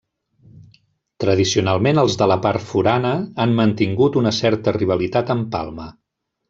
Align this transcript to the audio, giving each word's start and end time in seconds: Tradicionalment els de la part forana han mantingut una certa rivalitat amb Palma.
Tradicionalment 1.23 2.03
els 2.05 2.17
de 2.23 2.29
la 2.33 2.39
part 2.47 2.65
forana 2.71 3.13
han 3.45 3.55
mantingut 3.63 4.21
una 4.25 4.35
certa 4.43 4.79
rivalitat 4.83 5.35
amb 5.37 5.51
Palma. 5.57 5.93